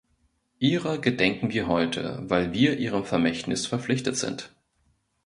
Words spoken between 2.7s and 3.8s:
ihrem Vermächtnis